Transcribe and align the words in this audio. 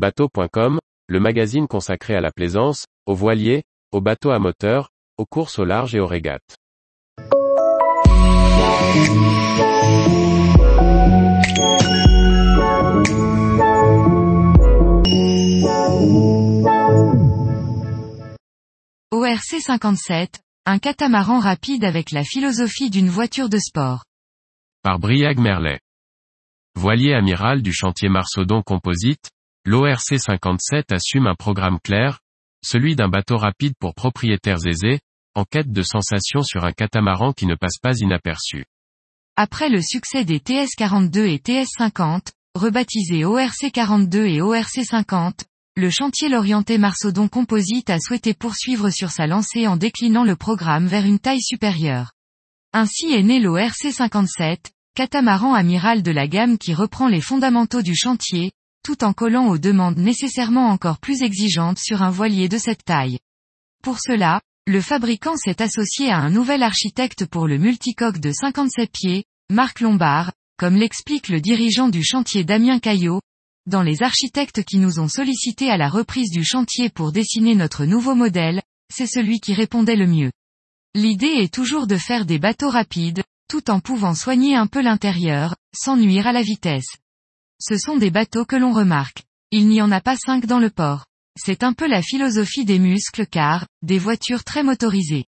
Bateau.com, 0.00 0.80
le 1.08 1.20
magazine 1.20 1.68
consacré 1.68 2.14
à 2.14 2.22
la 2.22 2.30
plaisance, 2.30 2.86
aux 3.04 3.14
voiliers, 3.14 3.64
aux 3.92 4.00
bateaux 4.00 4.30
à 4.30 4.38
moteur, 4.38 4.88
aux 5.18 5.26
courses 5.26 5.58
au 5.58 5.66
large 5.66 5.94
et 5.94 6.00
aux 6.00 6.06
régates. 6.06 6.56
ORC 19.10 19.60
57, 19.60 20.40
un 20.64 20.78
catamaran 20.78 21.40
rapide 21.40 21.84
avec 21.84 22.10
la 22.10 22.24
philosophie 22.24 22.88
d'une 22.88 23.10
voiture 23.10 23.50
de 23.50 23.58
sport. 23.58 24.06
Par 24.82 24.98
Briag 24.98 25.38
Merlet. 25.38 25.78
Voilier 26.74 27.12
amiral 27.12 27.60
du 27.60 27.74
chantier 27.74 28.08
Marsaudon 28.08 28.62
Composite, 28.62 29.28
l'ORC 29.64 30.18
57 30.18 30.92
assume 30.92 31.26
un 31.26 31.34
programme 31.34 31.78
clair, 31.80 32.20
celui 32.64 32.96
d'un 32.96 33.08
bateau 33.08 33.36
rapide 33.36 33.74
pour 33.78 33.94
propriétaires 33.94 34.66
aisés, 34.66 35.00
en 35.34 35.44
quête 35.44 35.70
de 35.70 35.82
sensations 35.82 36.42
sur 36.42 36.64
un 36.64 36.72
catamaran 36.72 37.32
qui 37.32 37.46
ne 37.46 37.54
passe 37.54 37.78
pas 37.80 37.96
inaperçu. 37.98 38.64
Après 39.36 39.68
le 39.68 39.80
succès 39.80 40.24
des 40.24 40.38
TS42 40.38 41.18
et 41.26 41.38
TS50, 41.38 42.32
rebaptisés 42.54 43.22
ORC42 43.22 44.16
et 44.26 44.40
ORC50, 44.40 45.44
le 45.76 45.90
chantier 45.90 46.28
L'Orienté 46.28 46.78
Marsaudon 46.78 47.28
Composite 47.28 47.90
a 47.90 47.98
souhaité 48.00 48.34
poursuivre 48.34 48.90
sur 48.90 49.10
sa 49.10 49.26
lancée 49.26 49.66
en 49.66 49.76
déclinant 49.76 50.24
le 50.24 50.36
programme 50.36 50.86
vers 50.86 51.06
une 51.06 51.20
taille 51.20 51.40
supérieure. 51.40 52.12
Ainsi 52.72 53.12
est 53.12 53.22
né 53.22 53.40
l'ORC 53.40 53.92
57, 53.92 54.72
catamaran 54.94 55.54
amiral 55.54 56.02
de 56.02 56.10
la 56.10 56.26
gamme 56.26 56.58
qui 56.58 56.74
reprend 56.74 57.08
les 57.08 57.20
fondamentaux 57.20 57.82
du 57.82 57.94
chantier, 57.94 58.52
tout 58.82 59.04
en 59.04 59.12
collant 59.12 59.48
aux 59.48 59.58
demandes 59.58 59.98
nécessairement 59.98 60.68
encore 60.68 60.98
plus 60.98 61.22
exigeantes 61.22 61.78
sur 61.78 62.02
un 62.02 62.10
voilier 62.10 62.48
de 62.48 62.58
cette 62.58 62.84
taille. 62.84 63.18
Pour 63.82 63.98
cela, 64.00 64.40
le 64.66 64.80
fabricant 64.80 65.36
s'est 65.36 65.62
associé 65.62 66.10
à 66.10 66.18
un 66.18 66.30
nouvel 66.30 66.62
architecte 66.62 67.26
pour 67.26 67.48
le 67.48 67.58
multicoque 67.58 68.18
de 68.18 68.32
57 68.32 68.90
pieds, 68.92 69.24
Marc 69.50 69.80
Lombard, 69.80 70.32
comme 70.58 70.76
l'explique 70.76 71.28
le 71.28 71.40
dirigeant 71.40 71.88
du 71.88 72.04
chantier 72.04 72.44
Damien 72.44 72.78
Caillot, 72.78 73.20
dans 73.66 73.82
les 73.82 74.02
architectes 74.02 74.64
qui 74.64 74.78
nous 74.78 74.98
ont 75.00 75.08
sollicité 75.08 75.70
à 75.70 75.76
la 75.76 75.88
reprise 75.88 76.30
du 76.30 76.44
chantier 76.44 76.88
pour 76.88 77.12
dessiner 77.12 77.54
notre 77.54 77.84
nouveau 77.84 78.14
modèle, 78.14 78.62
c'est 78.92 79.06
celui 79.06 79.40
qui 79.40 79.54
répondait 79.54 79.96
le 79.96 80.06
mieux. 80.06 80.32
L'idée 80.94 81.36
est 81.38 81.52
toujours 81.52 81.86
de 81.86 81.96
faire 81.96 82.26
des 82.26 82.38
bateaux 82.38 82.70
rapides, 82.70 83.22
tout 83.48 83.70
en 83.70 83.80
pouvant 83.80 84.14
soigner 84.14 84.56
un 84.56 84.66
peu 84.66 84.82
l'intérieur, 84.82 85.56
sans 85.74 85.96
nuire 85.96 86.26
à 86.26 86.32
la 86.32 86.42
vitesse. 86.42 86.96
Ce 87.60 87.76
sont 87.76 87.98
des 87.98 88.10
bateaux 88.10 88.46
que 88.46 88.56
l'on 88.56 88.72
remarque. 88.72 89.22
Il 89.50 89.68
n'y 89.68 89.82
en 89.82 89.92
a 89.92 90.00
pas 90.00 90.16
cinq 90.16 90.46
dans 90.46 90.58
le 90.58 90.70
port. 90.70 91.04
C'est 91.38 91.62
un 91.62 91.74
peu 91.74 91.86
la 91.86 92.00
philosophie 92.00 92.64
des 92.64 92.78
muscles 92.78 93.26
car, 93.26 93.66
des 93.82 93.98
voitures 93.98 94.44
très 94.44 94.62
motorisées. 94.62 95.26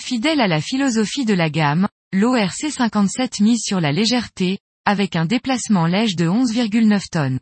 Fidèle 0.00 0.40
à 0.40 0.48
la 0.48 0.62
philosophie 0.62 1.26
de 1.26 1.34
la 1.34 1.50
gamme, 1.50 1.86
l'ORC 2.12 2.70
57 2.70 3.40
mise 3.40 3.62
sur 3.62 3.80
la 3.80 3.92
légèreté, 3.92 4.58
avec 4.86 5.16
un 5.16 5.26
déplacement 5.26 5.86
léger 5.86 6.14
de 6.14 6.26
11,9 6.26 7.02
tonnes. 7.10 7.40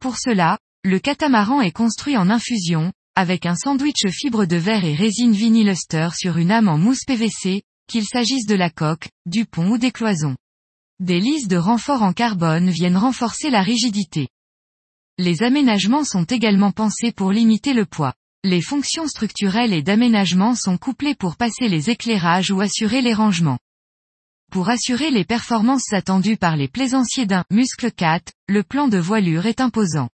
Pour 0.00 0.18
cela, 0.18 0.58
le 0.84 0.98
catamaran 0.98 1.62
est 1.62 1.72
construit 1.72 2.16
en 2.16 2.28
infusion, 2.28 2.92
avec 3.16 3.46
un 3.46 3.54
sandwich 3.54 4.06
fibre 4.10 4.44
de 4.44 4.56
verre 4.56 4.84
et 4.84 4.94
résine 4.94 5.32
vinyluster 5.32 6.08
sur 6.14 6.36
une 6.36 6.50
âme 6.50 6.68
en 6.68 6.78
mousse 6.78 7.04
PVC, 7.06 7.62
qu'il 7.86 8.04
s'agisse 8.04 8.46
de 8.46 8.54
la 8.54 8.70
coque, 8.70 9.08
du 9.26 9.46
pont 9.46 9.70
ou 9.70 9.78
des 9.78 9.92
cloisons. 9.92 10.36
Des 11.00 11.18
lisses 11.18 11.48
de 11.48 11.56
renfort 11.56 12.02
en 12.02 12.12
carbone 12.12 12.68
viennent 12.68 12.98
renforcer 12.98 13.48
la 13.48 13.62
rigidité. 13.62 14.28
Les 15.16 15.42
aménagements 15.42 16.04
sont 16.04 16.24
également 16.24 16.72
pensés 16.72 17.10
pour 17.10 17.32
limiter 17.32 17.72
le 17.72 17.86
poids. 17.86 18.12
Les 18.44 18.60
fonctions 18.60 19.06
structurelles 19.06 19.72
et 19.72 19.82
d'aménagement 19.82 20.54
sont 20.54 20.76
couplées 20.76 21.14
pour 21.14 21.36
passer 21.36 21.68
les 21.68 21.88
éclairages 21.88 22.50
ou 22.50 22.60
assurer 22.60 23.00
les 23.00 23.14
rangements. 23.14 23.58
Pour 24.52 24.68
assurer 24.68 25.10
les 25.10 25.24
performances 25.24 25.90
attendues 25.94 26.36
par 26.36 26.54
les 26.54 26.68
plaisanciers 26.68 27.24
d'un 27.24 27.44
muscle 27.50 27.90
4, 27.90 28.34
le 28.48 28.62
plan 28.62 28.86
de 28.86 28.98
voilure 28.98 29.46
est 29.46 29.62
imposant. 29.62 30.10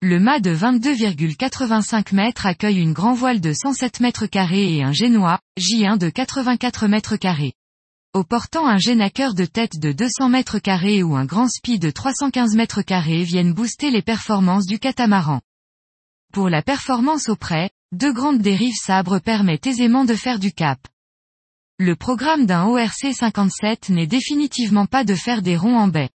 Le 0.00 0.20
mât 0.20 0.38
de 0.38 0.54
22,85 0.54 2.14
mètres 2.14 2.46
accueille 2.46 2.78
une 2.78 2.92
grand 2.92 3.14
voile 3.14 3.40
de 3.40 3.52
107 3.52 3.98
mètres 3.98 4.26
carrés 4.26 4.76
et 4.76 4.84
un 4.84 4.92
génois, 4.92 5.40
J1 5.58 5.98
de 5.98 6.08
84 6.08 6.86
mètres 6.86 7.16
carrés. 7.16 7.54
Au 8.12 8.24
portant 8.24 8.66
un 8.66 8.78
génaqueur 8.78 9.34
de 9.34 9.44
tête 9.44 9.78
de 9.78 9.92
200 9.92 10.30
mètres 10.30 10.58
carrés 10.58 11.04
ou 11.04 11.14
un 11.14 11.24
grand 11.24 11.46
spi 11.48 11.78
de 11.78 11.92
315 11.92 12.56
mètres 12.56 12.82
carrés 12.82 13.22
viennent 13.22 13.52
booster 13.52 13.92
les 13.92 14.02
performances 14.02 14.66
du 14.66 14.80
catamaran. 14.80 15.40
Pour 16.32 16.48
la 16.48 16.60
performance 16.60 17.28
au 17.28 17.36
près, 17.36 17.70
deux 17.92 18.12
grandes 18.12 18.40
dérives 18.40 18.74
sabres 18.74 19.20
permettent 19.20 19.68
aisément 19.68 20.04
de 20.04 20.16
faire 20.16 20.40
du 20.40 20.50
cap. 20.50 20.80
Le 21.78 21.94
programme 21.94 22.46
d'un 22.46 22.64
ORC 22.64 23.14
57 23.14 23.90
n'est 23.90 24.08
définitivement 24.08 24.86
pas 24.86 25.04
de 25.04 25.14
faire 25.14 25.40
des 25.40 25.56
ronds 25.56 25.78
en 25.78 25.86
baie. 25.86 26.10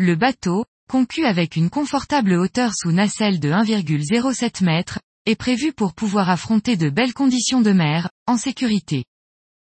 Le 0.00 0.16
bateau, 0.16 0.64
concu 0.90 1.24
avec 1.24 1.54
une 1.54 1.70
confortable 1.70 2.32
hauteur 2.32 2.72
sous 2.74 2.90
nacelle 2.90 3.38
de 3.38 3.50
1,07 3.50 4.68
m, 4.68 4.82
est 5.26 5.36
prévu 5.36 5.72
pour 5.72 5.94
pouvoir 5.94 6.30
affronter 6.30 6.76
de 6.76 6.90
belles 6.90 7.14
conditions 7.14 7.60
de 7.60 7.70
mer, 7.70 8.10
en 8.26 8.36
sécurité. 8.36 9.04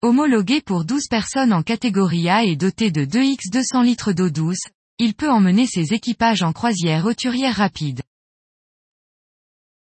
Homologué 0.04 0.60
pour 0.60 0.84
12 0.84 1.08
personnes 1.08 1.54
en 1.54 1.64
catégorie 1.64 2.28
A 2.28 2.44
et 2.44 2.58
doté 2.58 2.92
de 2.92 3.06
2x 3.06 3.50
200 3.50 3.84
litres 3.84 4.12
d'eau 4.12 4.30
douce, 4.30 4.68
il 5.00 5.14
peut 5.14 5.30
emmener 5.30 5.66
ses 5.66 5.94
équipages 5.94 6.44
en 6.44 6.52
croisière 6.52 7.06
hauturière 7.06 7.56
rapide. 7.56 8.02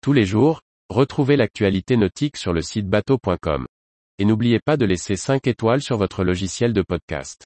Tous 0.01 0.13
les 0.13 0.27
jours, 0.27 0.63
retrouvez 0.89 1.37
l'actualité 1.37 1.97
nautique 1.97 2.39
sur 2.39 2.53
le 2.53 2.61
site 2.61 2.89
bateau.com. 2.89 3.69
Et 4.19 4.25
n'oubliez 4.25 4.59
pas 4.59 4.77
de 4.77 4.85
laisser 4.85 5.15
5 5.15 5.47
étoiles 5.47 5.81
sur 5.81 5.97
votre 5.97 6.25
logiciel 6.25 6.73
de 6.73 6.83
podcast. 6.83 7.45